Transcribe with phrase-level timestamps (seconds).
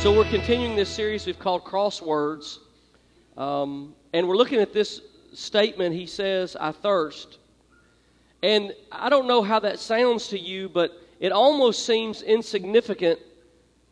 [0.00, 2.56] So we're continuing this series we've called Crosswords.
[3.36, 5.02] Um, and we're looking at this
[5.34, 5.94] statement.
[5.94, 7.36] He says, I thirst.
[8.42, 13.18] And I don't know how that sounds to you, but it almost seems insignificant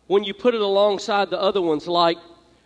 [0.06, 2.16] when you put it alongside the other ones, like,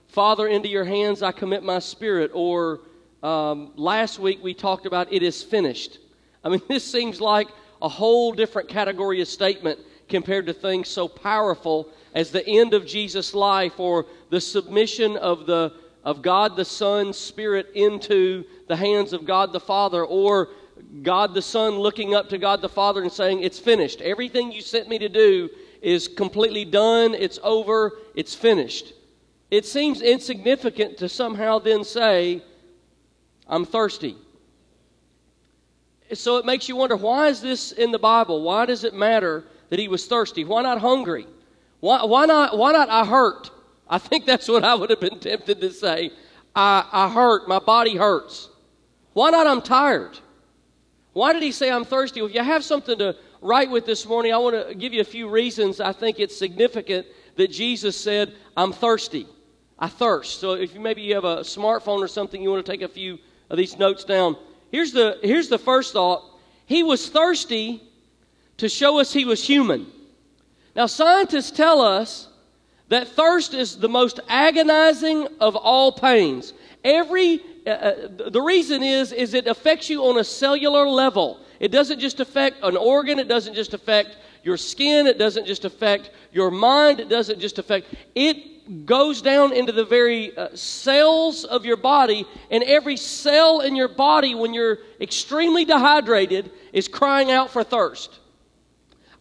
[0.07, 2.83] Father, into your hands I commit my spirit, or
[3.25, 5.99] um, last week we talked about it is finished.
[6.45, 7.49] I mean, this seems like
[7.83, 12.87] a whole different category of statement compared to things so powerful as the end of
[12.87, 15.73] Jesus' life or the submission of the
[16.05, 20.49] of God the Son's Spirit into the hands of God the Father, or
[21.03, 24.01] God the Son looking up to God the Father and saying, It's finished.
[24.01, 25.49] Everything you sent me to do
[25.81, 28.93] is completely done, it's over, it's finished.
[29.51, 32.43] It seems insignificant to somehow then say,
[33.47, 34.17] I'm thirsty.
[36.15, 38.43] So it makes you wonder why is this in the Bible?
[38.43, 40.45] Why does it matter that he was thirsty?
[40.45, 41.27] Why not hungry?
[41.83, 43.51] Why, why, not, why not I hurt?
[43.91, 46.13] I think that's what I would have been tempted to say.
[46.55, 47.49] I, I hurt.
[47.49, 48.49] My body hurts.
[49.15, 50.17] Why not I'm tired?
[51.13, 52.21] Why did he say I'm thirsty?
[52.21, 55.01] Well, if you have something to write with this morning, I want to give you
[55.01, 59.27] a few reasons I think it's significant that Jesus said, I'm thirsty.
[59.77, 60.39] I thirst.
[60.39, 62.89] So if you, maybe you have a smartphone or something, you want to take a
[62.89, 63.19] few
[63.51, 64.37] of these notes down.
[64.71, 66.23] Here's the, here's the first thought.
[66.65, 67.83] He was thirsty
[68.59, 69.91] to show us he was human.
[70.75, 72.29] Now, scientists tell us
[72.89, 76.53] that thirst is the most agonizing of all pains.
[76.85, 77.95] Every uh, uh,
[78.31, 81.41] the reason is is it affects you on a cellular level.
[81.61, 85.65] It doesn't just affect an organ, it doesn't just affect your skin, it doesn't just
[85.65, 91.45] affect your mind, it doesn't just affect it goes down into the very uh, cells
[91.45, 97.31] of your body and every cell in your body when you're extremely dehydrated is crying
[97.31, 98.19] out for thirst.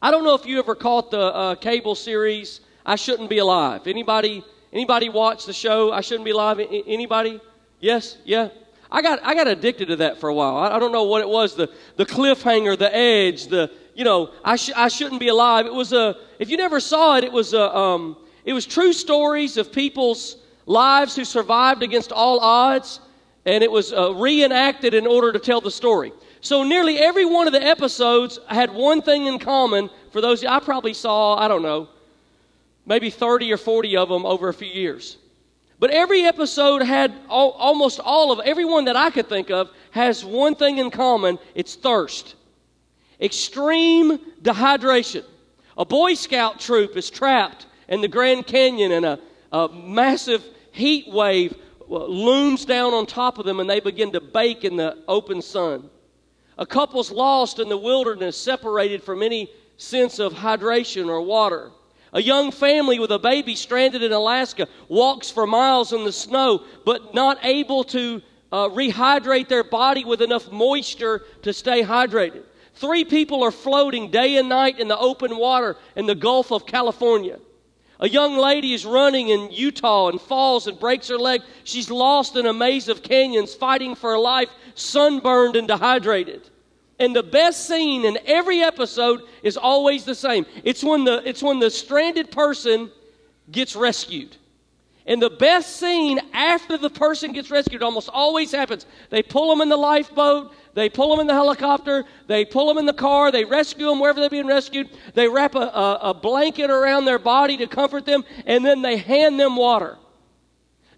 [0.03, 3.85] I don't know if you ever caught the uh, cable series I Shouldn't Be Alive.
[3.85, 6.59] Anybody anybody watch the show I Shouldn't Be Alive?
[6.59, 7.39] Anybody?
[7.79, 8.17] Yes?
[8.25, 8.50] Yeah?
[8.90, 10.57] I got I got addicted to that for a while.
[10.57, 14.31] I, I don't know what it was the the cliffhanger, the edge, the you know,
[14.44, 15.67] I sh- I shouldn't be alive.
[15.67, 18.94] It was a if you never saw it, it was a um it was true
[18.94, 23.01] stories of people's lives who survived against all odds
[23.45, 26.11] and it was uh, reenacted in order to tell the story.
[26.41, 29.90] So nearly every one of the episodes had one thing in common.
[30.12, 31.88] For those, I probably saw, I don't know,
[32.85, 35.18] maybe 30 or 40 of them over a few years.
[35.79, 39.69] But every episode had all, almost all of, every one that I could think of
[39.91, 42.35] has one thing in common it's thirst.
[43.19, 45.23] Extreme dehydration.
[45.78, 49.19] A Boy Scout troop is trapped in the Grand Canyon and a,
[49.52, 54.22] a massive heat wave uh, looms down on top of them and they begin to
[54.22, 55.90] bake in the open sun.
[56.57, 61.72] A couple's lost in the wilderness, separated from any sense of hydration or water.
[62.13, 66.63] A young family with a baby stranded in Alaska walks for miles in the snow,
[66.85, 72.44] but not able to uh, rehydrate their body with enough moisture to stay hydrated.
[72.75, 76.66] Three people are floating day and night in the open water in the Gulf of
[76.66, 77.40] California.
[78.01, 81.41] A young lady is running in Utah and falls and breaks her leg.
[81.63, 86.50] She's lost in a maze of canyons, fighting for her life, sunburned and dehydrated.
[87.00, 90.47] And the best scene in every episode is always the same.
[90.63, 92.90] It's when the, it's when the stranded person
[93.51, 94.35] gets rescued.
[95.06, 98.85] And the best scene after the person gets rescued almost always happens.
[99.09, 102.78] They pull them in the lifeboat, they pull them in the helicopter, they pull them
[102.78, 106.14] in the car, they rescue them wherever they're being rescued, they wrap a, a, a
[106.14, 109.98] blanket around their body to comfort them, and then they hand them water.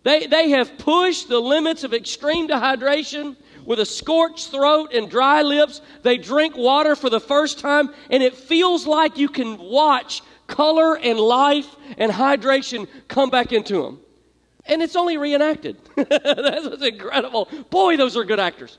[0.04, 5.42] They, they have pushed the limits of extreme dehydration with a scorched throat and dry
[5.42, 5.82] lips.
[6.04, 10.98] They drink water for the first time, and it feels like you can watch color
[10.98, 14.00] and life and hydration come back into them.
[14.66, 15.78] And it's only reenacted.
[15.96, 17.50] That's incredible.
[17.70, 18.78] Boy, those are good actors.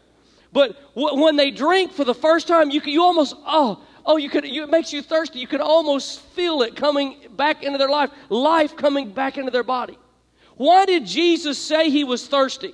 [0.55, 4.47] But when they drink for the first time, you, you almost, oh, oh, you could,
[4.47, 5.41] you, it makes you thirsty.
[5.41, 9.65] You could almost feel it coming back into their life, life coming back into their
[9.65, 9.99] body.
[10.55, 12.73] Why did Jesus say he was thirsty?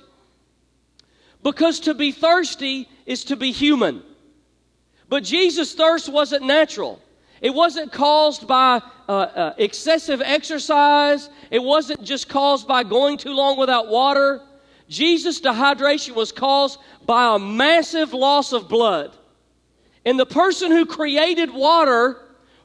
[1.41, 4.03] Because to be thirsty is to be human.
[5.09, 7.01] But Jesus' thirst wasn't natural.
[7.41, 8.79] It wasn't caused by
[9.09, 11.31] uh, uh, excessive exercise.
[11.49, 14.43] It wasn't just caused by going too long without water.
[14.91, 19.15] Jesus' dehydration was caused by a massive loss of blood.
[20.05, 22.17] And the person who created water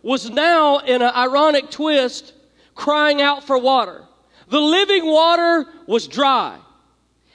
[0.02, 2.34] was now, in an ironic twist,
[2.74, 4.04] crying out for water.
[4.48, 6.58] The living water was dry.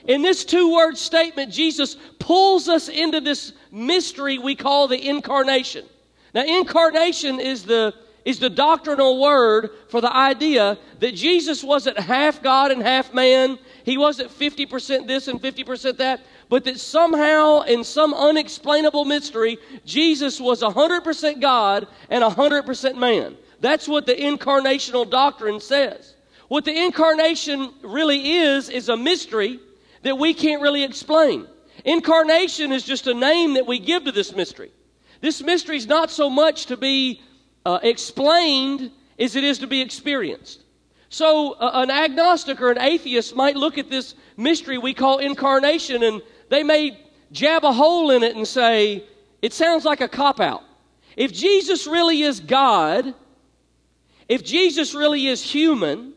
[0.07, 5.85] In this two word statement, Jesus pulls us into this mystery we call the incarnation.
[6.33, 7.93] Now, incarnation is the,
[8.25, 13.57] is the doctrinal word for the idea that Jesus wasn't half God and half man.
[13.83, 20.39] He wasn't 50% this and 50% that, but that somehow, in some unexplainable mystery, Jesus
[20.39, 23.37] was 100% God and 100% man.
[23.59, 26.15] That's what the incarnational doctrine says.
[26.47, 29.59] What the incarnation really is, is a mystery
[30.03, 31.47] that we can't really explain.
[31.85, 34.71] Incarnation is just a name that we give to this mystery.
[35.21, 37.21] This mystery is not so much to be
[37.65, 40.63] uh, explained as it is to be experienced.
[41.09, 46.03] So, uh, an agnostic or an atheist might look at this mystery we call incarnation
[46.03, 46.97] and they may
[47.31, 49.03] jab a hole in it and say,
[49.41, 50.63] it sounds like a cop out.
[51.17, 53.13] If Jesus really is God,
[54.29, 56.13] if Jesus really is human,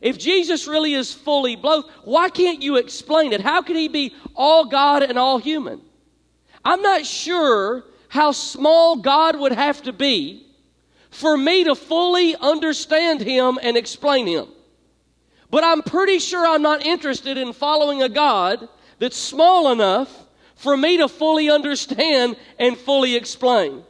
[0.00, 3.40] if Jesus really is fully both, why can't you explain it?
[3.40, 5.80] How can he be all God and all human?
[6.64, 10.43] I'm not sure how small God would have to be
[11.14, 14.48] for me to fully understand him and explain him.
[15.48, 18.68] But I'm pretty sure I'm not interested in following a God
[18.98, 20.10] that's small enough
[20.56, 23.84] for me to fully understand and fully explain.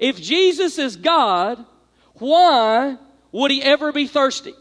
[0.00, 1.64] If Jesus is God,
[2.14, 2.96] why
[3.30, 4.54] would he ever be thirsty?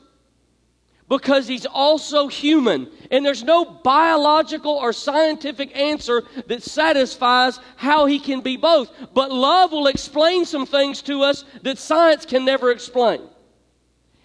[1.07, 2.90] Because he's also human.
[3.12, 8.92] And there's no biological or scientific answer that satisfies how he can be both.
[9.13, 13.22] But love will explain some things to us that science can never explain.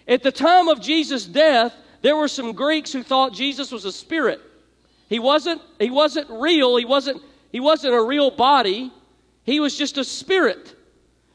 [0.07, 3.91] At the time of Jesus' death, there were some Greeks who thought Jesus was a
[3.91, 4.41] spirit.
[5.07, 8.91] He wasn't, he wasn't real, he wasn't, he wasn't a real body,
[9.43, 10.75] he was just a spirit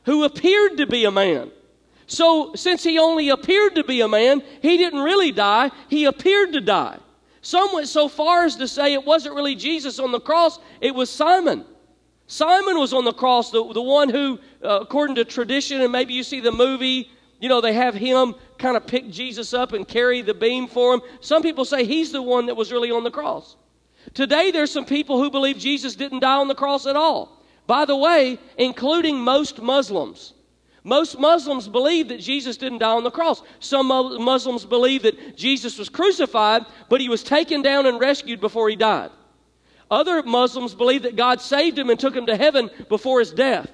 [0.05, 1.51] who appeared to be a man.
[2.07, 6.53] So, since he only appeared to be a man, he didn't really die, he appeared
[6.53, 6.99] to die.
[7.41, 10.95] Some went so far as to say it wasn't really Jesus on the cross, it
[10.95, 11.65] was Simon.
[12.29, 16.13] Simon was on the cross, the, the one who, uh, according to tradition, and maybe
[16.13, 17.09] you see the movie,
[17.41, 20.95] you know, they have him kind of pick Jesus up and carry the beam for
[20.95, 21.03] him.
[21.21, 23.57] Some people say he's the one that was really on the cross.
[24.15, 27.43] Today, there's some people who believe Jesus didn't die on the cross at all.
[27.67, 30.33] By the way, including most Muslims.
[30.87, 33.43] Most Muslims believe that Jesus didn't die on the cross.
[33.59, 38.69] Some Muslims believe that Jesus was crucified, but he was taken down and rescued before
[38.69, 39.11] he died.
[39.91, 43.69] Other Muslims believe that God saved him and took him to heaven before his death.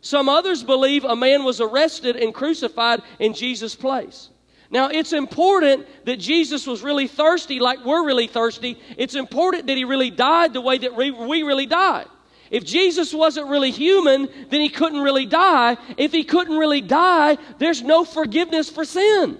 [0.00, 4.30] Some others believe a man was arrested and crucified in Jesus' place.
[4.68, 8.76] Now, it's important that Jesus was really thirsty, like we're really thirsty.
[8.96, 12.06] It's important that he really died the way that we really died.
[12.50, 15.76] If Jesus wasn't really human, then he couldn't really die.
[15.96, 19.38] If he couldn't really die, there's no forgiveness for sin.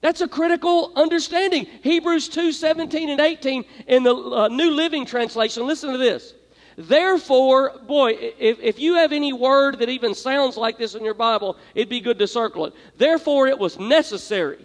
[0.00, 1.66] That's a critical understanding.
[1.82, 5.66] Hebrews 2 17 and 18 in the uh, New Living Translation.
[5.66, 6.34] Listen to this.
[6.76, 11.14] Therefore, boy, if, if you have any word that even sounds like this in your
[11.14, 12.74] Bible, it'd be good to circle it.
[12.96, 14.64] Therefore, it was necessary.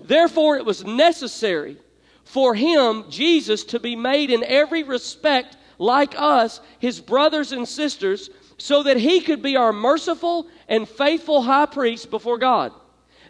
[0.00, 1.76] Therefore, it was necessary
[2.22, 8.30] for him, Jesus, to be made in every respect like us, his brothers and sisters,
[8.58, 12.72] so that he could be our merciful and faithful high priest before God.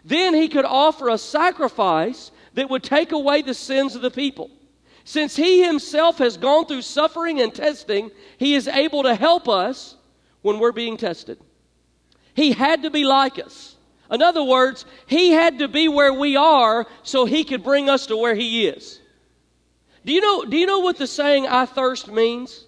[0.03, 4.51] Then he could offer a sacrifice that would take away the sins of the people.
[5.03, 9.95] Since he himself has gone through suffering and testing, he is able to help us
[10.41, 11.39] when we're being tested.
[12.33, 13.75] He had to be like us.
[14.11, 18.07] In other words, he had to be where we are so he could bring us
[18.07, 18.99] to where he is.
[20.05, 22.65] Do you know, do you know what the saying, I thirst means?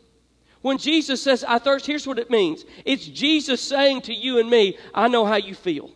[0.62, 4.50] When Jesus says, I thirst, here's what it means it's Jesus saying to you and
[4.50, 5.92] me, I know how you feel.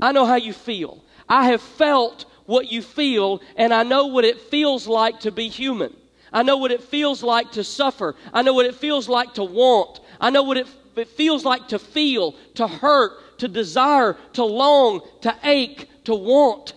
[0.00, 1.04] I know how you feel.
[1.28, 5.48] I have felt what you feel, and I know what it feels like to be
[5.48, 5.94] human.
[6.32, 8.16] I know what it feels like to suffer.
[8.32, 10.00] I know what it feels like to want.
[10.20, 15.02] I know what it, it feels like to feel, to hurt, to desire, to long,
[15.20, 16.74] to ache, to want.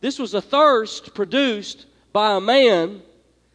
[0.00, 3.02] This was a thirst produced by a man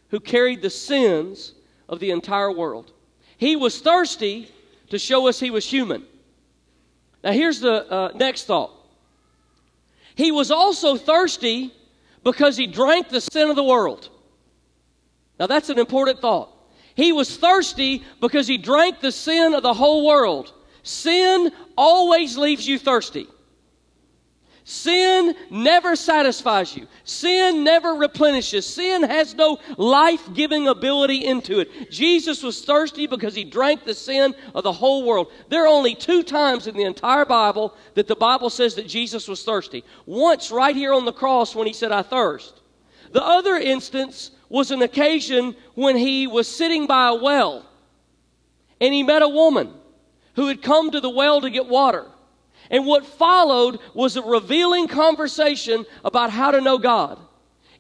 [0.10, 1.54] who carried the sins
[1.88, 2.92] of the entire world.
[3.38, 4.50] He was thirsty
[4.90, 6.06] to show us he was human.
[7.24, 8.72] Now, here's the uh, next thought.
[10.16, 11.74] He was also thirsty
[12.24, 14.10] because he drank the sin of the world.
[15.40, 16.50] Now, that's an important thought.
[16.96, 20.52] He was thirsty because he drank the sin of the whole world.
[20.82, 23.28] Sin always leaves you thirsty.
[24.70, 26.88] Sin never satisfies you.
[27.06, 28.66] Sin never replenishes.
[28.66, 31.90] Sin has no life giving ability into it.
[31.90, 35.32] Jesus was thirsty because he drank the sin of the whole world.
[35.48, 39.30] There are only two times in the entire Bible that the Bible says that Jesus
[39.30, 39.86] was thirsty.
[40.06, 42.60] Once, right here on the cross, when he said, I thirst.
[43.14, 47.66] The other instance was an occasion when he was sitting by a well
[48.82, 49.74] and he met a woman
[50.36, 52.06] who had come to the well to get water.
[52.70, 57.20] And what followed was a revealing conversation about how to know God.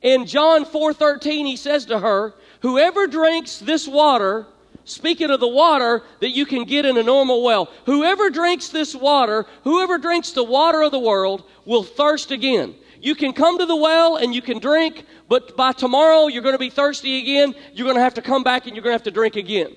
[0.01, 4.47] In John 4:13 he says to her, "Whoever drinks this water,
[4.85, 8.95] speaking of the water that you can get in a normal well, whoever drinks this
[8.95, 12.75] water, whoever drinks the water of the world will thirst again.
[13.01, 16.55] You can come to the well and you can drink, but by tomorrow you're going
[16.55, 17.53] to be thirsty again.
[17.73, 19.75] You're going to have to come back and you're going to have to drink again."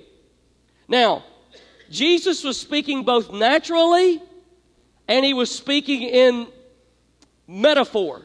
[0.87, 1.25] Now,
[1.91, 4.23] Jesus was speaking both naturally
[5.11, 6.47] and he was speaking in
[7.49, 8.23] metaphor.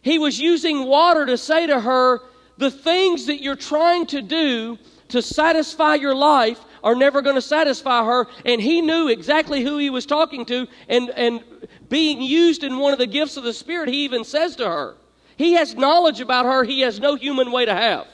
[0.00, 2.20] He was using water to say to her,
[2.56, 4.78] the things that you're trying to do
[5.08, 8.28] to satisfy your life are never going to satisfy her.
[8.44, 10.68] And he knew exactly who he was talking to.
[10.88, 11.42] And, and
[11.88, 14.94] being used in one of the gifts of the Spirit, he even says to her,
[15.36, 18.06] he has knowledge about her he has no human way to have.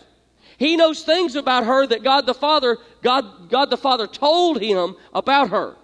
[0.57, 4.97] He knows things about her that God the Father, God, God the Father told him
[5.13, 5.77] about her.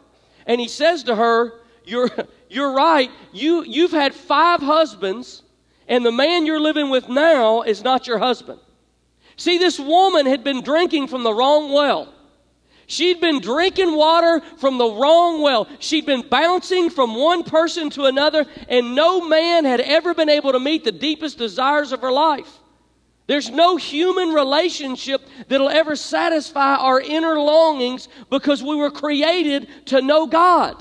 [0.47, 2.11] And he says to her, you're,
[2.51, 3.11] you're right.
[3.33, 5.43] You, you've had five husbands,
[5.89, 8.61] and the man you're living with now is not your husband.
[9.37, 12.13] See, this woman had been drinking from the wrong well.
[12.89, 15.69] She'd been drinking water from the wrong well.
[15.81, 20.53] She'd been bouncing from one person to another, and no man had ever been able
[20.53, 22.61] to meet the deepest desires of her life.
[23.27, 30.01] There's no human relationship that'll ever satisfy our inner longings because we were created to
[30.01, 30.81] know God.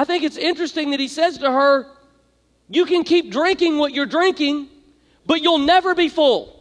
[0.00, 1.86] I think it's interesting that he says to her,
[2.70, 4.68] You can keep drinking what you're drinking,
[5.26, 6.58] but you'll never be full.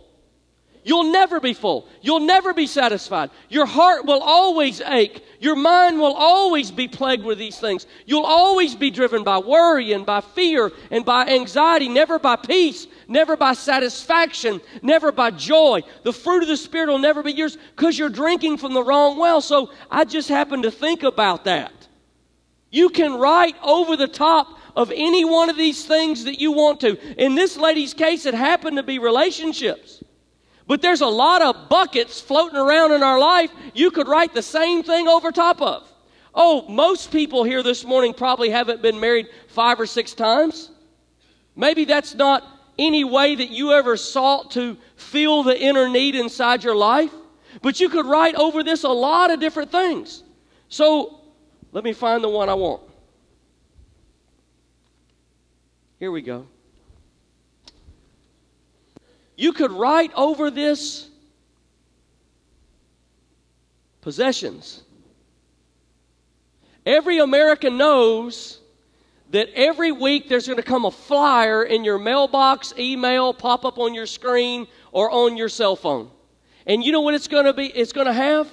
[0.84, 1.88] You'll never be full.
[2.02, 3.30] You'll never be satisfied.
[3.48, 5.24] Your heart will always ache.
[5.40, 7.88] Your mind will always be plagued with these things.
[8.06, 12.88] You'll always be driven by worry and by fear and by anxiety, never by peace,
[13.08, 15.84] never by satisfaction, never by joy.
[16.04, 19.18] The fruit of the Spirit will never be yours because you're drinking from the wrong
[19.18, 19.40] well.
[19.40, 21.79] So I just happened to think about that.
[22.70, 26.80] You can write over the top of any one of these things that you want
[26.82, 26.98] to.
[27.22, 30.04] In this lady's case, it happened to be relationships.
[30.68, 34.44] But there's a lot of buckets floating around in our life you could write the
[34.44, 35.88] same thing over top of.
[36.36, 40.70] Oh, most people here this morning probably haven't been married five or six times.
[41.56, 42.44] Maybe that's not
[42.78, 47.12] any way that you ever sought to feel the inner need inside your life.
[47.64, 50.24] But you could write over this a lot of different things.
[50.70, 51.19] So
[51.72, 52.82] let me find the one I want.
[56.00, 56.48] Here we go.
[59.36, 61.10] You could write over this
[64.02, 64.84] possessions.
[66.86, 68.60] Every American knows
[69.32, 73.78] that every week there's going to come a flyer in your mailbox, email, pop up
[73.78, 76.10] on your screen, or on your cell phone.
[76.66, 77.68] And you know what it's going to be?
[77.68, 78.50] It's going to have?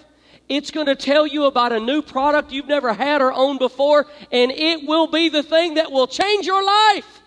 [0.48, 4.06] It's going to tell you about a new product you've never had or owned before,
[4.30, 7.20] and it will be the thing that will change your life.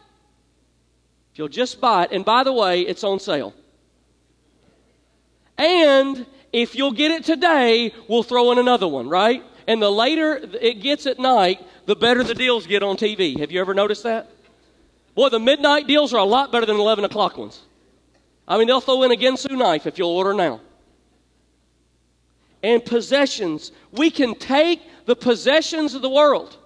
[1.33, 3.53] If you'll just buy it, and by the way, it's on sale.
[5.57, 9.43] And if you'll get it today, we'll throw in another one, right?
[9.67, 13.37] And the later it gets at night, the better the deals get on TV.
[13.39, 14.31] Have you ever noticed that?
[15.13, 17.59] Boy, the midnight deals are a lot better than 11 o'clock ones.
[18.47, 20.61] I mean, they'll throw in a Ginsu knife if you'll order now
[22.63, 23.71] and possessions.
[23.91, 26.57] We can take the possessions of the world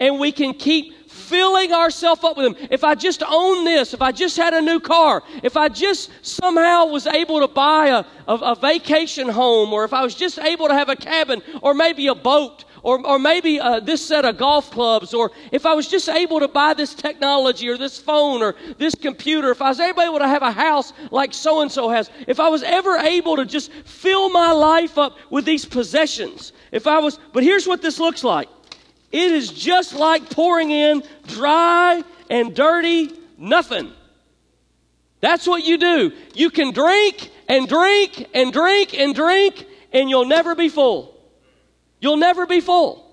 [0.00, 2.68] and we can keep filling ourselves up with them.
[2.70, 6.10] If I just owned this, if I just had a new car, if I just
[6.22, 10.38] somehow was able to buy a, a, a vacation home, or if I was just
[10.38, 14.24] able to have a cabin, or maybe a boat, or, or maybe uh, this set
[14.24, 17.98] of golf clubs, or if I was just able to buy this technology or this
[17.98, 21.72] phone or this computer, if I was able to have a house like so and
[21.72, 25.64] so has, if I was ever able to just fill my life up with these
[25.64, 28.48] possessions, if I was, but here's what this looks like
[29.10, 33.92] it is just like pouring in dry and dirty nothing.
[35.20, 36.12] That's what you do.
[36.34, 41.13] You can drink and drink and drink and drink, and you'll never be full.
[42.04, 43.10] You'll never be full.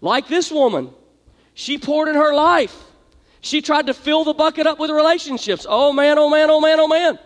[0.00, 0.88] Like this woman,
[1.52, 2.74] she poured in her life.
[3.42, 5.66] She tried to fill the bucket up with relationships.
[5.68, 7.18] Oh man, oh man, oh man, oh man.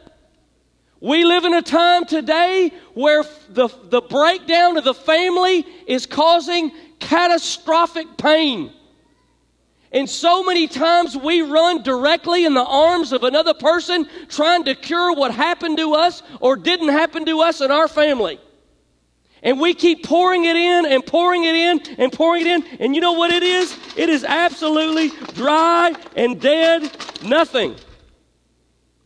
[0.99, 6.73] We live in a time today where the, the breakdown of the family is causing
[6.99, 8.73] catastrophic pain.
[9.93, 14.75] And so many times we run directly in the arms of another person trying to
[14.75, 18.41] cure what happened to us or didn't happen to us in our family.
[19.43, 22.65] And we keep pouring it in and pouring it in and pouring it in.
[22.81, 23.79] And you know what it is?
[23.97, 26.91] It is absolutely dry and dead
[27.23, 27.77] nothing.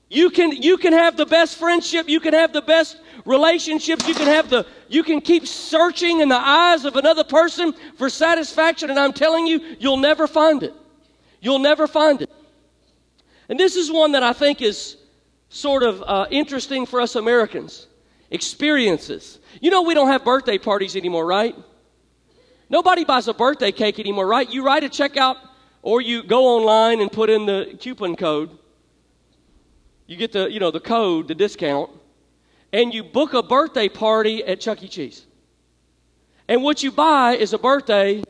[0.09, 4.15] You can, you can have the best friendship, you can have the best relationships, you
[4.15, 8.91] can have the, you can keep searching in the eyes of another person for satisfaction,
[8.91, 10.75] and I'm telling you, you'll never find it.
[11.41, 12.31] You'll never find it.
[13.49, 14.99] And this is one that I think is
[15.49, 17.87] sort of uh, interesting for us Americans
[18.33, 19.39] experiences.
[19.61, 21.55] You know, we don't have birthday parties anymore, right?
[22.69, 24.51] Nobody buys a birthday cake anymore, right?
[24.51, 25.37] You write a check out
[25.83, 28.59] or you go online and put in the coupon code
[30.13, 31.91] you get the, you know, the code, the discount,
[32.71, 34.89] and you book a birthday party at Chuck E.
[34.89, 35.25] Cheese.
[36.49, 38.23] And what you buy is a birthday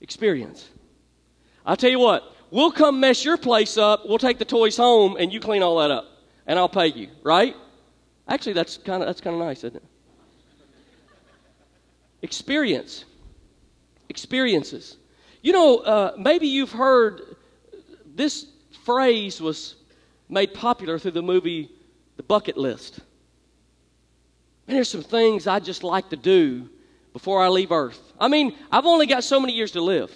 [0.00, 0.66] experience.
[1.66, 5.16] I'll tell you what, we'll come mess your place up, we'll take the toys home,
[5.18, 6.06] and you clean all that up.
[6.46, 7.54] And I'll pay you, right?
[8.28, 9.84] Actually, that's kind of that's kind of nice, isn't it?
[12.22, 13.04] Experience.
[14.08, 14.96] Experiences.
[15.42, 17.36] You know, uh, maybe you've heard
[18.04, 18.46] this
[18.84, 19.76] phrase was
[20.28, 21.70] made popular through the movie
[22.16, 22.98] The Bucket List.
[24.66, 26.68] And there's some things I just like to do
[27.12, 28.00] before I leave Earth.
[28.18, 30.12] I mean, I've only got so many years to live.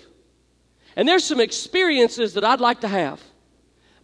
[0.97, 3.23] And there's some experiences that I'd like to have.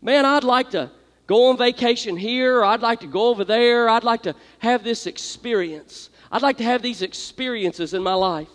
[0.01, 0.91] Man, I'd like to
[1.27, 2.65] go on vacation here.
[2.65, 3.89] I'd like to go over there.
[3.89, 6.11] I'd like to have this experience.
[6.31, 8.49] I'd like to have these experiences in my life.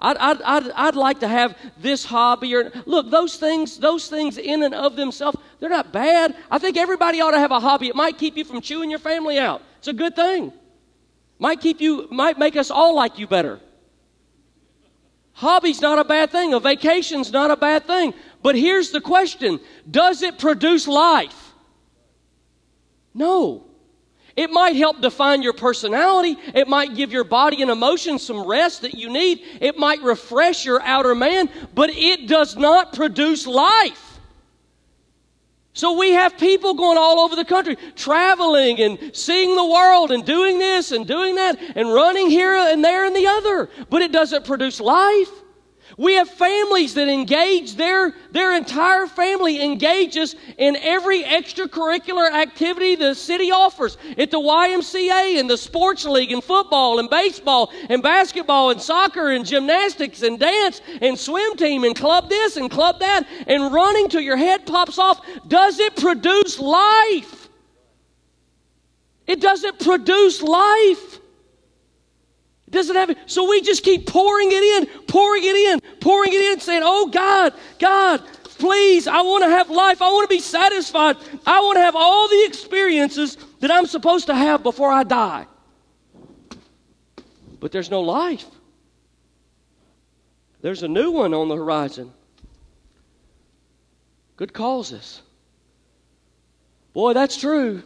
[0.00, 4.36] I'd, I'd, I'd, I'd like to have this hobby or look those things those things
[4.36, 6.36] in and of themselves they're not bad.
[6.50, 7.88] I think everybody ought to have a hobby.
[7.88, 9.62] It might keep you from chewing your family out.
[9.78, 10.52] It's a good thing.
[11.38, 13.60] Might keep you might make us all like you better.
[15.32, 16.54] Hobby's not a bad thing.
[16.54, 18.14] A vacation's not a bad thing.
[18.42, 19.60] But here's the question.
[19.90, 21.45] Does it produce life
[23.16, 23.66] no
[24.36, 26.36] it might help define your personality.
[26.54, 29.40] It might give your body and emotions some rest that you need.
[29.62, 34.20] It might refresh your outer man, but it does not produce life.
[35.72, 40.24] So we have people going all over the country, traveling and seeing the world and
[40.24, 44.12] doing this and doing that and running here and there and the other, but it
[44.12, 45.30] doesn't produce life.
[45.98, 53.14] We have families that engage their, their entire family engages in every extracurricular activity the
[53.14, 58.70] city offers at the YMCA and the sports league and football and baseball and basketball
[58.70, 63.26] and soccer and gymnastics and dance and swim team and club this and club that
[63.46, 65.24] and running till your head pops off.
[65.48, 67.48] Does it produce life?
[69.26, 71.20] It doesn't produce life.
[72.76, 73.16] Doesn't have it.
[73.24, 77.08] So we just keep pouring it in, pouring it in, pouring it in, saying, Oh
[77.08, 80.02] God, God, please, I want to have life.
[80.02, 81.16] I want to be satisfied.
[81.46, 85.46] I want to have all the experiences that I'm supposed to have before I die.
[87.60, 88.44] But there's no life.
[90.60, 92.12] There's a new one on the horizon.
[94.36, 95.22] Good causes.
[96.92, 97.82] Boy, that's true.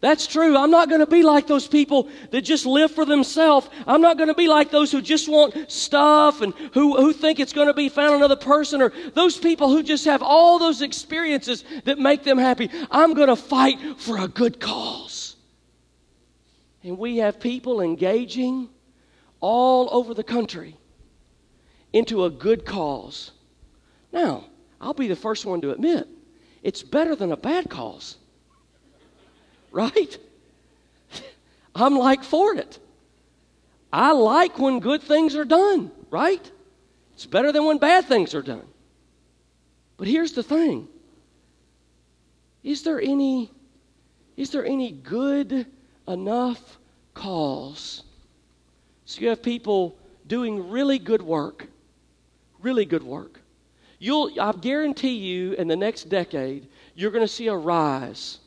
[0.00, 0.56] That's true.
[0.56, 3.68] I'm not going to be like those people that just live for themselves.
[3.84, 7.40] I'm not going to be like those who just want stuff and who, who think
[7.40, 10.82] it's going to be found another person or those people who just have all those
[10.82, 12.70] experiences that make them happy.
[12.92, 15.34] I'm going to fight for a good cause.
[16.84, 18.68] And we have people engaging
[19.40, 20.76] all over the country
[21.92, 23.32] into a good cause.
[24.12, 24.44] Now,
[24.80, 26.06] I'll be the first one to admit
[26.62, 28.16] it's better than a bad cause
[29.70, 30.18] right?
[31.74, 32.78] I'm like for it.
[33.92, 36.50] I like when good things are done, right?
[37.14, 38.66] It's better than when bad things are done.
[39.96, 40.88] But here's the thing.
[42.62, 43.50] Is there any
[44.36, 45.66] is there any good
[46.06, 46.78] enough
[47.14, 48.02] cause?
[49.04, 51.66] So you have people doing really good work.
[52.60, 53.40] Really good work.
[53.98, 58.38] You'll I guarantee you in the next decade you're going to see a rise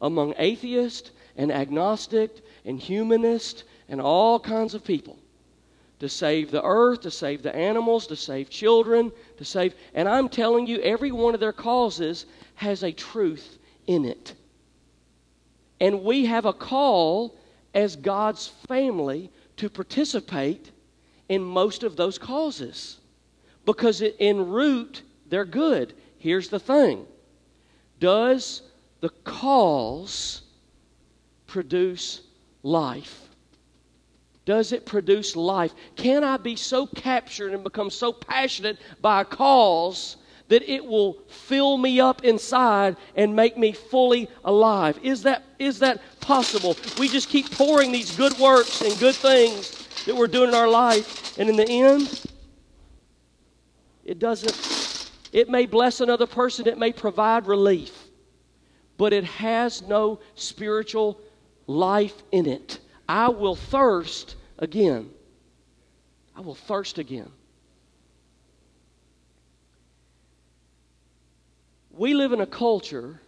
[0.00, 2.30] among atheists and agnostic
[2.64, 5.18] and humanist and all kinds of people
[5.98, 9.74] to save the earth, to save the animals, to save children, to save.
[9.94, 14.34] And I'm telling you, every one of their causes has a truth in it.
[15.80, 17.34] And we have a call
[17.74, 20.70] as God's family to participate
[21.28, 22.98] in most of those causes
[23.64, 25.92] because in root they're good.
[26.18, 27.06] Here's the thing
[28.00, 28.62] Does
[29.00, 30.42] the cause
[31.46, 32.22] produce
[32.62, 33.22] life?
[34.44, 35.72] Does it produce life?
[35.96, 40.16] Can I be so captured and become so passionate by a cause
[40.48, 44.98] that it will fill me up inside and make me fully alive?
[45.02, 46.76] Is that, is that possible?
[46.98, 50.68] We just keep pouring these good works and good things that we're doing in our
[50.68, 52.24] life, and in the end,
[54.04, 57.95] it doesn't, it may bless another person, it may provide relief
[58.96, 61.20] but it has no spiritual
[61.66, 62.78] life in it.
[63.08, 65.10] I will thirst again.
[66.34, 67.30] I will thirst again.
[71.90, 73.20] We live in a culture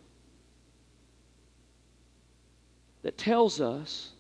[3.03, 4.11] that tells us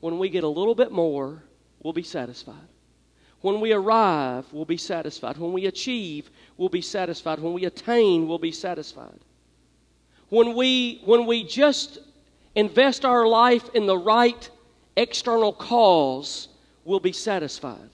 [0.00, 1.42] when we get a little bit more,
[1.82, 2.68] we'll be satisfied.
[3.40, 5.36] When we arrive, we'll be satisfied.
[5.36, 7.40] When we achieve, we'll be satisfied.
[7.40, 9.18] When we attain, we'll be satisfied.
[10.34, 11.98] When we, when we just
[12.56, 14.50] invest our life in the right
[14.96, 16.48] external cause,
[16.84, 17.88] we'll be satisfied.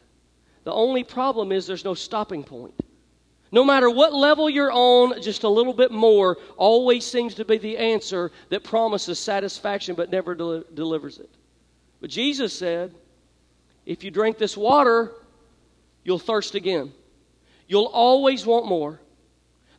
[0.64, 2.72] The only problem is there's no stopping point.
[3.53, 7.59] No matter what level you're on, just a little bit more always seems to be
[7.59, 11.29] the answer that promises satisfaction but never del- delivers it.
[12.00, 12.94] But Jesus said,
[13.85, 15.12] if you drink this water,
[16.05, 16.90] you'll thirst again.
[17.68, 18.98] You'll always want more.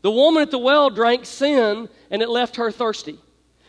[0.02, 3.20] The woman at the well drank sin and it left her thirsty.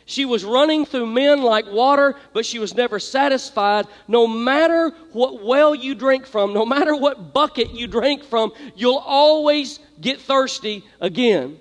[0.05, 3.87] She was running through men like water, but she was never satisfied.
[4.09, 8.99] No matter what well you drink from, no matter what bucket you drink from, you'll
[8.99, 11.59] always get thirsty again.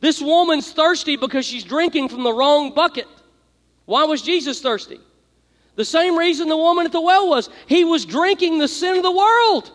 [0.00, 3.08] This woman's thirsty because she's drinking from the wrong bucket.
[3.84, 5.00] Why was Jesus thirsty?
[5.74, 7.48] The same reason the woman at the well was.
[7.66, 9.72] He was drinking the sin of the world.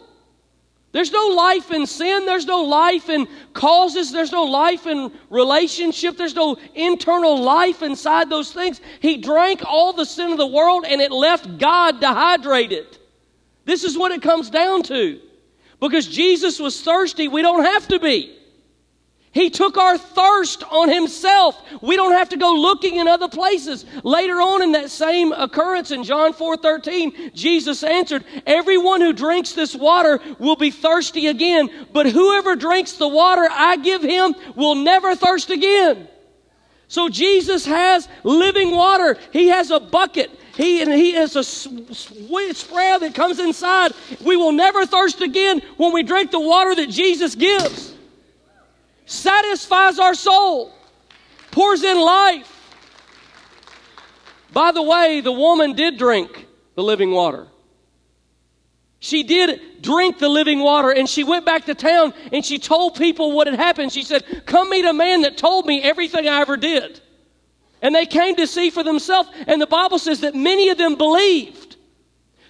[0.93, 2.26] There's no life in sin.
[2.26, 4.12] There's no life in causes.
[4.12, 6.17] There's no life in relationship.
[6.17, 8.80] There's no internal life inside those things.
[9.02, 12.97] He drank all the sin of the world and it left God dehydrated.
[13.65, 15.19] This is what it comes down to.
[15.80, 18.37] Because Jesus was thirsty, we don't have to be.
[19.32, 21.62] He took our thirst on himself.
[21.82, 23.86] We don't have to go looking in other places.
[24.04, 29.76] Later on in that same occurrence in John 4:13, Jesus answered, "Everyone who drinks this
[29.76, 35.13] water will be thirsty again, but whoever drinks the water I give him will never
[35.13, 36.08] thirst again."
[36.88, 39.18] So Jesus has living water.
[39.32, 40.32] He has a bucket.
[40.56, 43.92] He, and he is a spray that comes inside.
[44.24, 47.94] We will never thirst again when we drink the water that Jesus gives
[49.08, 50.72] satisfies our soul,
[51.50, 52.54] pours in life.
[54.54, 57.48] By the way, the woman did drink the living water.
[59.00, 62.96] She did drink the living water and she went back to town and she told
[62.96, 63.91] people what had happened.
[63.91, 67.00] She said, Come meet a man that told me everything I ever did.
[67.82, 69.30] And they came to see for themselves.
[69.46, 71.57] And the Bible says that many of them believed.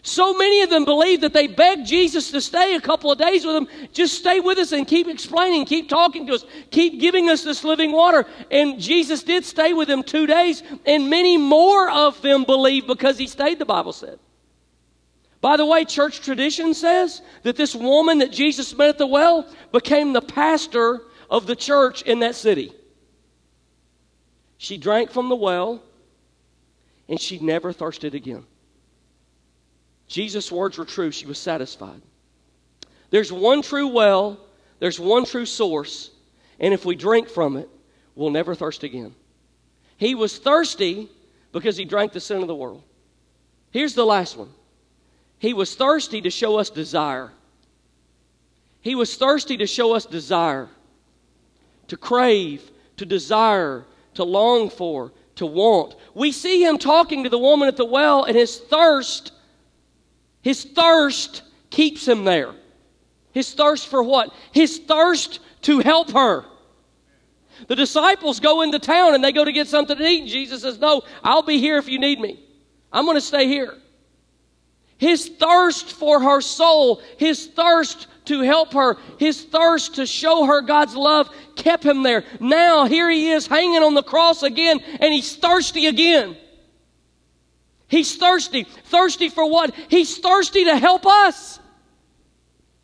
[0.08, 3.46] So many of them believed that they begged Jesus to stay a couple of days
[3.46, 3.68] with them.
[3.92, 7.66] Just stay with us and keep explaining, keep talking to us, keep giving us this
[7.66, 8.26] living water.
[8.50, 13.18] And Jesus did stay with them two days, and many more of them believed because
[13.18, 14.18] he stayed, the Bible said.
[15.42, 19.46] By the way, church tradition says that this woman that Jesus met at the well
[19.74, 22.72] became the pastor of the church in that city.
[24.58, 25.84] She drank from the well,
[27.10, 28.46] and she never thirsted again.
[30.08, 31.12] Jesus' words were true.
[31.12, 32.02] She was satisfied.
[33.10, 34.40] There's one true well,
[34.80, 36.12] there's one true source,
[36.60, 37.70] and if we drink from it,
[38.16, 39.16] we'll never thirst again.
[39.98, 41.10] He was thirsty
[41.52, 42.84] because he drank the sin of the world.
[43.72, 44.50] Here's the last one
[45.40, 47.32] He was thirsty to show us desire.
[48.82, 50.70] He was thirsty to show us desire,
[51.88, 55.96] to crave, to desire, to long for, to want.
[56.14, 59.32] We see him talking to the woman at the well, and his thirst
[60.48, 62.56] his thirst keeps him there.
[63.34, 64.34] His thirst for what?
[64.54, 66.46] His thirst to help her.
[67.68, 70.62] The disciples go into town and they go to get something to eat, and Jesus
[70.62, 72.40] says, No, I'll be here if you need me.
[72.94, 73.76] I'm going to stay here.
[74.98, 80.62] His thirst for her soul, his thirst to help her, his thirst to show her
[80.62, 82.24] God's love kept him there.
[82.40, 86.38] Now, here he is hanging on the cross again, and he's thirsty again.
[87.88, 88.64] He's thirsty.
[88.64, 89.74] Thirsty for what?
[89.90, 91.60] He's thirsty to help us.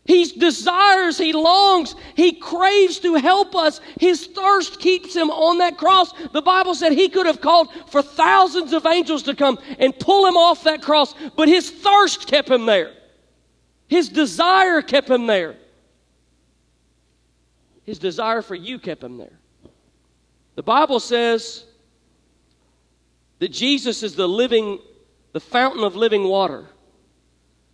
[0.06, 3.80] He desires, he longs, he craves to help us.
[4.02, 6.12] His thirst keeps him on that cross.
[6.34, 10.26] The Bible said he could have called for thousands of angels to come and pull
[10.26, 12.94] him off that cross, but his thirst kept him there.
[13.88, 15.56] His desire kept him there.
[17.86, 19.40] His desire for you kept him there.
[20.56, 21.64] The Bible says
[23.40, 24.80] that Jesus is the living
[25.34, 26.66] the fountain of living water.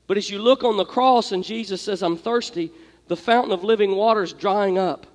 [0.07, 2.71] But as you look on the cross and Jesus says, I'm thirsty,
[3.07, 5.05] the fountain of living water is drying up.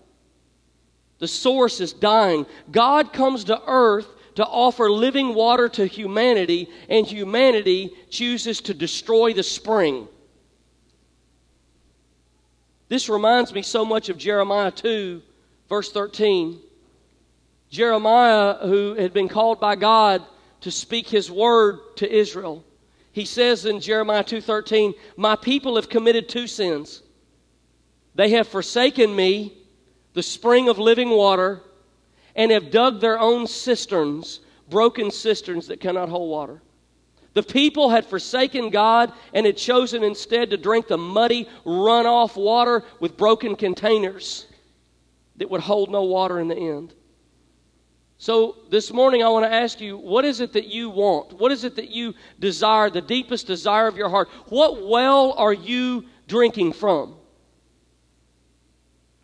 [1.19, 2.47] The source is dying.
[2.71, 9.33] God comes to earth to offer living water to humanity, and humanity chooses to destroy
[9.33, 10.09] the spring.
[12.89, 15.23] This reminds me so much of Jeremiah 2,
[15.69, 16.61] verse 13.
[17.71, 20.23] Jeremiah, who had been called by God
[20.65, 22.65] to speak his word to Israel,
[23.13, 27.03] he says in Jeremiah 2:13, "My people have committed two sins.
[28.15, 29.59] They have forsaken me,
[30.15, 31.63] the spring of living water,
[32.35, 36.63] and have dug their own cisterns, broken cisterns that cannot hold water."
[37.35, 42.85] The people had forsaken God and had chosen instead to drink the muddy, runoff water
[43.01, 44.47] with broken containers
[45.37, 46.95] that would hold no water in the end.
[48.25, 51.39] So, this morning, I want to ask you what is it that you want?
[51.39, 54.31] What is it that you desire, the deepest desire of your heart?
[54.49, 57.17] What well are you drinking from?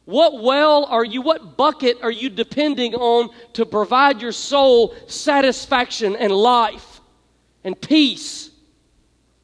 [0.05, 6.15] What well are you, what bucket are you depending on to provide your soul satisfaction
[6.15, 7.01] and life
[7.65, 8.51] and peace,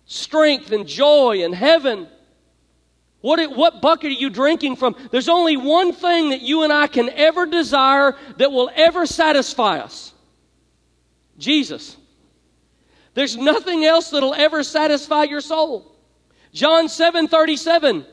[0.05, 2.09] strength and joy and heaven?
[3.27, 4.95] What, what bucket are you drinking from?
[5.11, 9.81] There's only one thing that you and I can ever desire that will ever satisfy
[9.81, 10.13] us
[11.37, 11.97] Jesus.
[13.15, 15.93] There's nothing else that'll ever satisfy your soul.
[16.53, 18.07] John 7 37.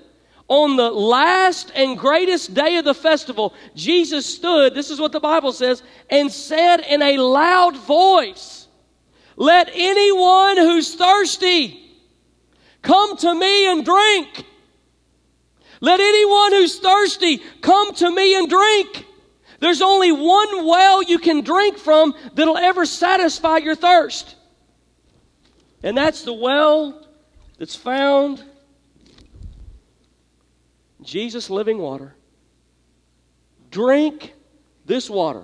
[0.47, 5.19] On the last and greatest day of the festival, Jesus stood, this is what the
[5.19, 8.67] Bible says, and said in a loud voice,
[9.35, 11.79] Let anyone who's thirsty
[12.81, 14.47] come to me and drink.
[15.83, 19.05] Let anyone who's thirsty come to me and drink.
[19.59, 24.37] There's only one well you can drink from that'll ever satisfy your thirst.
[25.83, 27.05] And that's the well
[27.57, 28.41] that's found
[31.01, 32.15] Jesus living water.
[33.69, 34.33] Drink
[34.85, 35.43] this water.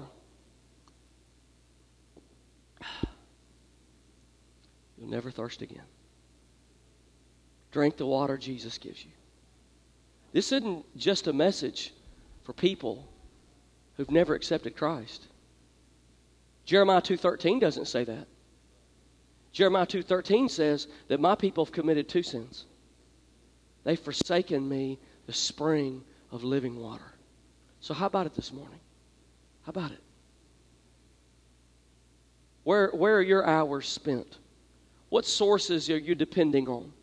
[4.98, 5.84] You'll never thirst again.
[7.74, 9.12] Drink the water Jesus gives you.
[10.32, 11.94] This isn't just a message
[12.44, 13.08] for people
[13.96, 15.28] who've never accepted Christ.
[16.66, 18.28] Jeremiah 2:13 doesn't say that.
[19.52, 22.66] Jeremiah 2:13 says that my people have committed two sins.
[23.84, 27.14] They've forsaken me the spring of living water.
[27.80, 28.80] So, how about it this morning?
[29.64, 30.04] How about it?
[32.64, 34.38] Where, where are your hours spent?
[35.10, 36.94] What sources are you depending on?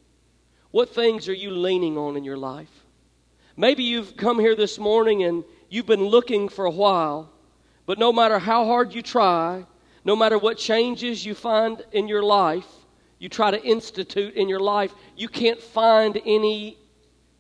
[0.71, 2.86] What things are you leaning on in your life?
[3.57, 7.33] Maybe you've come here this morning and you've been looking for a while,
[7.87, 9.65] but no matter how hard you try,
[10.05, 12.67] no matter what changes you find in your life,
[13.19, 16.77] you try to institute in your life, you can't find any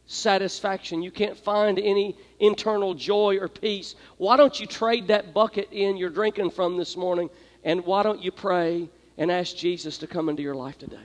[0.06, 1.02] satisfaction.
[1.02, 3.94] You can't find any internal joy or peace.
[4.16, 7.28] Why don't you trade that bucket in you're drinking from this morning
[7.64, 10.96] and why don't you pray and ask Jesus to come into your life today?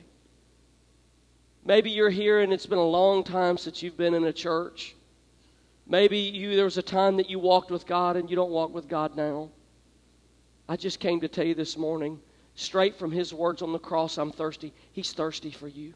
[1.66, 4.96] Maybe you're here and it's been a long time since you've been in a church.
[5.92, 8.74] Maybe you there was a time that you walked with God and you don't walk
[8.74, 9.50] with God now.
[10.70, 12.18] I just came to tell you this morning,
[12.56, 14.72] straight from his words on the cross, I'm thirsty.
[14.94, 15.94] He's thirsty for you.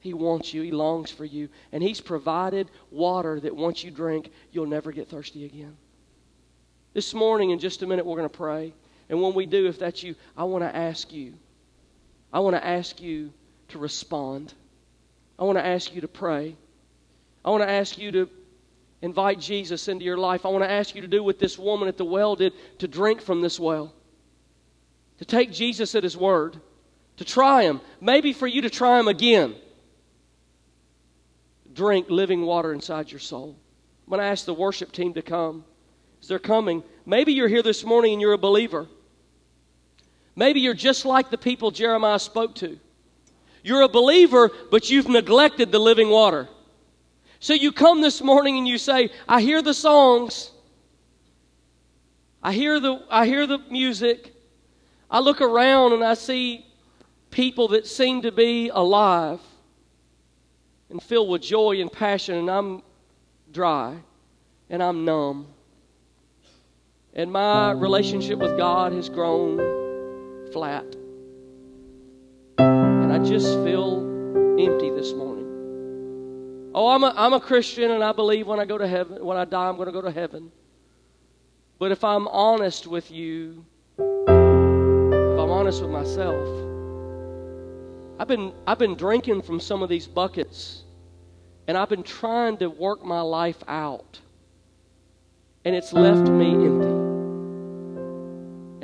[0.00, 4.32] He wants you, He longs for you, and He's provided water that once you drink,
[4.50, 5.76] you'll never get thirsty again.
[6.92, 8.72] This morning, in just a minute, we're going to pray.
[9.08, 11.34] And when we do, if that's you, I want to ask you,
[12.32, 13.32] I want to ask you
[13.68, 14.54] to respond.
[15.38, 16.56] I want to ask you to pray.
[17.44, 18.28] I want to ask you to
[19.02, 20.44] invite Jesus into your life.
[20.44, 22.88] I want to ask you to do what this woman at the well did to
[22.88, 23.92] drink from this well,
[25.18, 26.60] to take Jesus at His word,
[27.16, 29.54] to try Him, maybe for you to try Him again
[31.74, 33.56] drink living water inside your soul.
[34.06, 35.64] I'm going to ask the worship team to come.
[36.20, 38.86] As they're coming, maybe you're here this morning and you're a believer.
[40.36, 42.78] Maybe you're just like the people Jeremiah spoke to.
[43.62, 46.48] You're a believer, but you've neglected the living water.
[47.40, 50.50] So you come this morning and you say, I hear the songs.
[52.42, 54.34] I hear the, I hear the music.
[55.10, 56.66] I look around and I see
[57.30, 59.40] people that seem to be alive
[60.90, 62.82] and filled with joy and passion, and I'm
[63.52, 63.96] dry
[64.68, 65.46] and I'm numb.
[67.14, 70.84] And my relationship with God has grown flat.
[72.58, 74.00] And I just feel
[74.60, 75.49] empty this morning.
[76.72, 79.36] Oh, I'm a, I'm a Christian and I believe when I go to heaven, when
[79.36, 80.52] I die, I'm going to go to heaven.
[81.80, 83.64] But if I'm honest with you,
[83.98, 86.46] if I'm honest with myself,
[88.20, 90.84] I've been, I've been drinking from some of these buckets,
[91.66, 94.20] and I've been trying to work my life out,
[95.64, 96.86] and it's left me empty.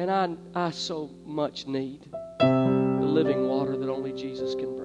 [0.03, 4.76] And I, I so much need the living water that only Jesus can.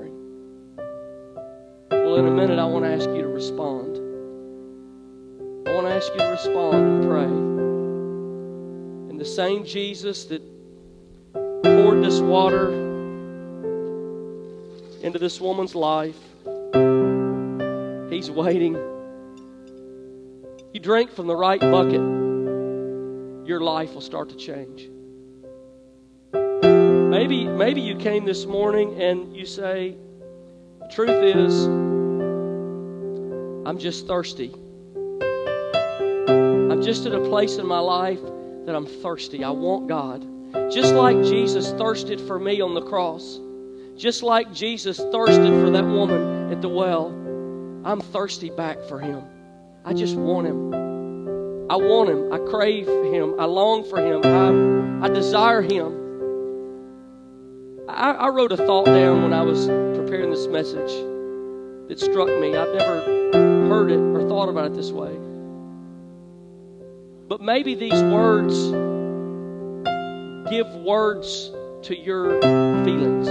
[2.11, 3.97] In a minute, I want to ask you to respond.
[5.65, 7.23] I want to ask you to respond and pray.
[9.09, 10.41] And the same Jesus that
[11.33, 12.73] poured this water
[15.01, 16.17] into this woman's life,
[18.11, 18.75] He's waiting.
[20.73, 22.01] You drink from the right bucket,
[23.47, 24.89] your life will start to change.
[26.33, 29.95] Maybe, maybe you came this morning and you say,
[30.81, 31.90] the truth is,
[33.71, 34.51] I'm just thirsty.
[36.27, 38.19] I'm just at a place in my life
[38.65, 39.45] that I'm thirsty.
[39.45, 40.27] I want God.
[40.69, 43.39] Just like Jesus thirsted for me on the cross,
[43.95, 47.07] just like Jesus thirsted for that woman at the well,
[47.85, 49.23] I'm thirsty back for Him.
[49.85, 50.73] I just want Him.
[51.71, 52.33] I want Him.
[52.33, 53.39] I crave Him.
[53.39, 54.19] I long for Him.
[54.25, 55.95] I, I desire Him.
[57.87, 60.91] I, I wrote a thought down when I was preparing this message
[61.87, 62.55] that struck me.
[62.55, 63.40] I've never
[63.71, 65.17] heard it or thought about it this way.
[67.29, 68.53] But maybe these words
[70.49, 71.51] give words
[71.83, 73.29] to your feelings.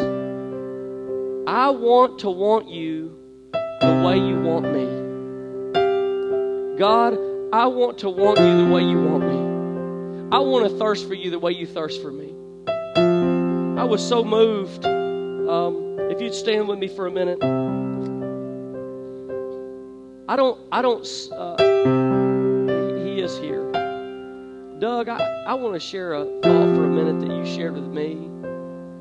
[1.46, 3.18] I want to want you
[3.52, 4.86] the way you want me.
[6.78, 7.18] God,
[7.52, 9.38] I want to want you the way you want me.
[10.34, 12.32] I want to thirst for you the way you thirst for me.
[13.78, 14.86] I was so moved.
[14.86, 17.89] Um, if you'd stand with me for a minute.
[20.30, 21.56] I don't, I don't, uh,
[23.02, 23.68] he is here.
[24.78, 27.88] Doug, I, I want to share a thought for a minute that you shared with
[27.88, 28.12] me.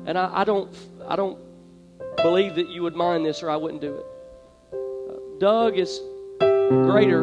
[0.06, 0.74] And I, I don't,
[1.06, 1.38] I don't
[2.16, 4.06] believe that you would mind this or I wouldn't do it.
[4.72, 6.00] Uh, Doug is
[6.40, 7.22] greater,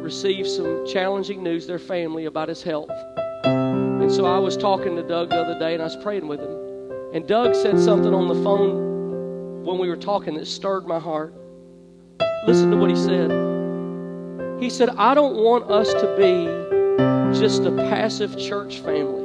[0.00, 2.88] received some challenging news, their family, about his health.
[3.44, 6.40] And so I was talking to Doug the other day and I was praying with
[6.40, 7.12] him.
[7.12, 11.34] And Doug said something on the phone when we were talking that stirred my heart.
[12.46, 13.30] Listen to what he said.
[14.60, 16.46] He said, I don't want us to be
[17.38, 19.24] just a passive church family.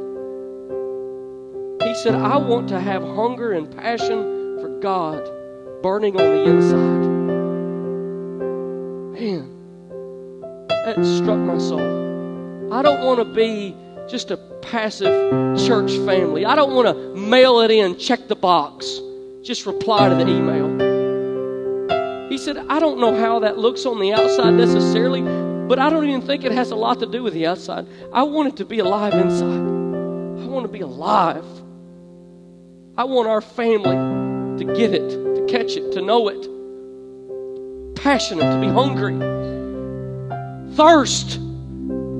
[1.87, 5.23] He said, I want to have hunger and passion for God
[5.81, 7.03] burning on the inside.
[9.19, 9.49] Man,
[10.69, 12.73] that struck my soul.
[12.73, 13.75] I don't want to be
[14.07, 16.45] just a passive church family.
[16.45, 18.99] I don't want to mail it in, check the box,
[19.43, 20.62] just reply to the email.
[22.43, 26.21] Said, I don't know how that looks on the outside necessarily, but I don't even
[26.21, 27.87] think it has a lot to do with the outside.
[28.11, 29.45] I want it to be alive inside.
[29.45, 31.45] I want to be alive.
[32.97, 33.95] I want our family
[34.57, 37.95] to get it, to catch it, to know it.
[37.95, 39.15] Passionate, to be hungry.
[40.75, 41.39] Thirst.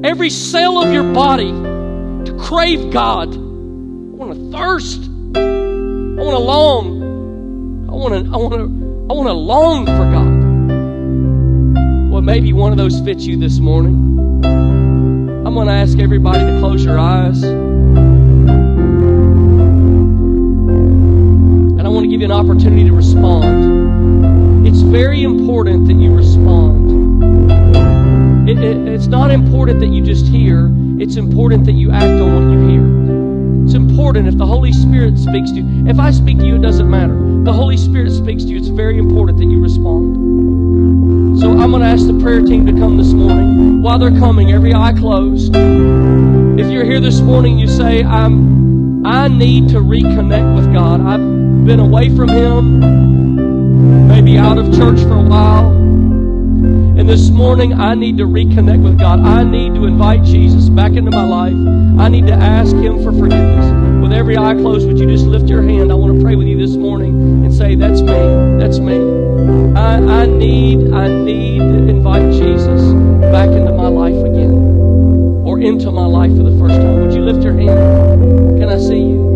[0.06, 3.34] Every cell of your body to crave God.
[3.34, 5.02] I want to thirst.
[5.36, 7.90] I want to long.
[7.90, 10.32] I want to, I want to I want to long for God.
[12.10, 14.46] Well, maybe one of those fits you this morning.
[15.46, 17.44] I'm going to ask everybody to close your eyes.
[17.44, 17.70] And
[21.82, 24.66] I want to give you an opportunity to respond.
[24.66, 26.90] It's very important that you respond.
[28.50, 32.36] It, it, it's not important that you just hear, it's important that you act on
[32.36, 33.23] what you hear.
[33.64, 35.88] It's important if the Holy Spirit speaks to you.
[35.88, 37.16] If I speak to you, it doesn't matter.
[37.44, 38.58] The Holy Spirit speaks to you.
[38.58, 41.40] It's very important that you respond.
[41.40, 43.82] So I'm going to ask the prayer team to come this morning.
[43.82, 45.56] While they're coming, every eye closed.
[45.56, 51.02] If you're here this morning, you say, I'm, I need to reconnect with God.
[51.02, 55.72] I've been away from Him, maybe out of church for a while.
[56.96, 59.20] And this morning, I need to reconnect with God.
[59.20, 61.54] I need to invite Jesus back into my life.
[62.00, 64.02] I need to ask Him for forgiveness.
[64.04, 65.92] With every eye closed, would you just lift your hand?
[65.92, 68.14] I want to pray with you this morning and say, That's me.
[68.60, 68.98] That's me.
[69.76, 72.82] I, I need, I need to invite Jesus
[73.32, 74.54] back into my life again
[75.44, 77.02] or into my life for the first time.
[77.02, 78.60] Would you lift your hand?
[78.60, 79.33] Can I see you?